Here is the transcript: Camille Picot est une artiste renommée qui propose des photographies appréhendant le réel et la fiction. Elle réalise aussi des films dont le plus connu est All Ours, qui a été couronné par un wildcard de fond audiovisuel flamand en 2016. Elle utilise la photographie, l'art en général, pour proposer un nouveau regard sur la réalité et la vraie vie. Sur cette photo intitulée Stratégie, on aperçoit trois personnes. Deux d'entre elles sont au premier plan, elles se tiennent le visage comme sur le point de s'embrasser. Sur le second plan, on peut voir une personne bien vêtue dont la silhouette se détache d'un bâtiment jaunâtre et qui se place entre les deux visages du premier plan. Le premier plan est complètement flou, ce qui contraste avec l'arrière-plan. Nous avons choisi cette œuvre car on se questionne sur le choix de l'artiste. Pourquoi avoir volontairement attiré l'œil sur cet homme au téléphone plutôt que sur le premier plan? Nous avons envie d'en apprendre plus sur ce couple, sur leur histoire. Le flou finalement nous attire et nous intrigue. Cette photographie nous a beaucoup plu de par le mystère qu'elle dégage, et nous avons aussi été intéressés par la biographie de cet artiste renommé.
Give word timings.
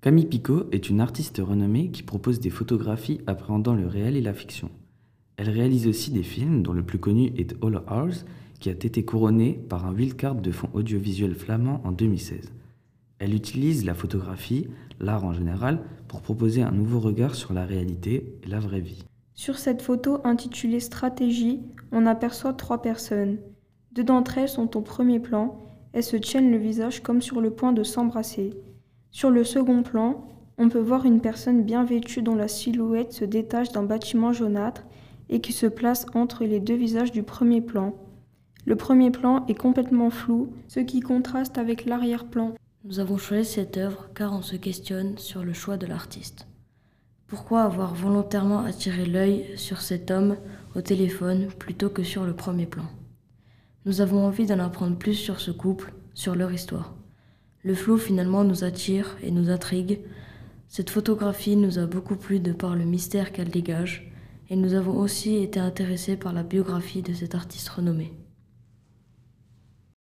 Camille 0.00 0.26
Picot 0.26 0.68
est 0.70 0.90
une 0.90 1.00
artiste 1.00 1.42
renommée 1.44 1.90
qui 1.90 2.04
propose 2.04 2.38
des 2.38 2.50
photographies 2.50 3.20
appréhendant 3.26 3.74
le 3.74 3.88
réel 3.88 4.16
et 4.16 4.20
la 4.20 4.32
fiction. 4.32 4.70
Elle 5.36 5.50
réalise 5.50 5.88
aussi 5.88 6.12
des 6.12 6.22
films 6.22 6.62
dont 6.62 6.72
le 6.72 6.84
plus 6.84 7.00
connu 7.00 7.32
est 7.36 7.56
All 7.64 7.82
Ours, 7.90 8.24
qui 8.60 8.68
a 8.68 8.72
été 8.72 9.04
couronné 9.04 9.54
par 9.68 9.86
un 9.86 9.92
wildcard 9.92 10.36
de 10.36 10.52
fond 10.52 10.68
audiovisuel 10.72 11.34
flamand 11.34 11.80
en 11.84 11.90
2016. 11.90 12.52
Elle 13.18 13.34
utilise 13.34 13.84
la 13.84 13.94
photographie, 13.94 14.68
l'art 15.00 15.24
en 15.24 15.32
général, 15.32 15.80
pour 16.06 16.22
proposer 16.22 16.62
un 16.62 16.70
nouveau 16.70 17.00
regard 17.00 17.34
sur 17.34 17.52
la 17.52 17.64
réalité 17.64 18.38
et 18.44 18.48
la 18.48 18.60
vraie 18.60 18.80
vie. 18.80 19.04
Sur 19.34 19.58
cette 19.58 19.82
photo 19.82 20.20
intitulée 20.22 20.78
Stratégie, 20.78 21.60
on 21.90 22.06
aperçoit 22.06 22.52
trois 22.52 22.82
personnes. 22.82 23.38
Deux 23.92 24.04
d'entre 24.04 24.38
elles 24.38 24.48
sont 24.48 24.76
au 24.76 24.80
premier 24.80 25.18
plan, 25.18 25.58
elles 25.92 26.04
se 26.04 26.16
tiennent 26.16 26.52
le 26.52 26.58
visage 26.58 27.02
comme 27.02 27.20
sur 27.20 27.40
le 27.40 27.50
point 27.50 27.72
de 27.72 27.82
s'embrasser. 27.82 28.50
Sur 29.10 29.30
le 29.30 29.44
second 29.44 29.82
plan, 29.82 30.28
on 30.58 30.68
peut 30.68 30.80
voir 30.80 31.06
une 31.06 31.20
personne 31.20 31.62
bien 31.62 31.84
vêtue 31.84 32.22
dont 32.22 32.34
la 32.34 32.48
silhouette 32.48 33.12
se 33.12 33.24
détache 33.24 33.72
d'un 33.72 33.84
bâtiment 33.84 34.32
jaunâtre 34.32 34.84
et 35.28 35.40
qui 35.40 35.52
se 35.52 35.66
place 35.66 36.06
entre 36.14 36.44
les 36.44 36.60
deux 36.60 36.76
visages 36.76 37.12
du 37.12 37.22
premier 37.22 37.60
plan. 37.60 37.94
Le 38.64 38.76
premier 38.76 39.10
plan 39.10 39.46
est 39.46 39.54
complètement 39.54 40.10
flou, 40.10 40.52
ce 40.66 40.80
qui 40.80 41.00
contraste 41.00 41.58
avec 41.58 41.84
l'arrière-plan. 41.84 42.54
Nous 42.84 43.00
avons 43.00 43.18
choisi 43.18 43.48
cette 43.48 43.76
œuvre 43.76 44.08
car 44.14 44.32
on 44.32 44.42
se 44.42 44.56
questionne 44.56 45.16
sur 45.16 45.44
le 45.44 45.52
choix 45.52 45.76
de 45.76 45.86
l'artiste. 45.86 46.46
Pourquoi 47.26 47.62
avoir 47.62 47.94
volontairement 47.94 48.60
attiré 48.60 49.04
l'œil 49.04 49.46
sur 49.56 49.80
cet 49.80 50.10
homme 50.10 50.36
au 50.74 50.80
téléphone 50.80 51.48
plutôt 51.58 51.90
que 51.90 52.02
sur 52.02 52.24
le 52.24 52.34
premier 52.34 52.66
plan? 52.66 52.84
Nous 53.84 54.00
avons 54.00 54.24
envie 54.24 54.46
d'en 54.46 54.58
apprendre 54.58 54.96
plus 54.96 55.14
sur 55.14 55.40
ce 55.40 55.50
couple, 55.50 55.92
sur 56.14 56.34
leur 56.34 56.52
histoire. 56.52 56.94
Le 57.68 57.74
flou 57.74 57.98
finalement 57.98 58.44
nous 58.44 58.64
attire 58.64 59.18
et 59.22 59.30
nous 59.30 59.50
intrigue. 59.50 60.00
Cette 60.68 60.88
photographie 60.88 61.54
nous 61.54 61.78
a 61.78 61.84
beaucoup 61.84 62.16
plu 62.16 62.40
de 62.40 62.52
par 62.52 62.74
le 62.74 62.86
mystère 62.86 63.30
qu'elle 63.30 63.50
dégage, 63.50 64.10
et 64.48 64.56
nous 64.56 64.72
avons 64.72 64.98
aussi 64.98 65.36
été 65.36 65.60
intéressés 65.60 66.16
par 66.16 66.32
la 66.32 66.44
biographie 66.44 67.02
de 67.02 67.12
cet 67.12 67.34
artiste 67.34 67.68
renommé. 67.68 68.14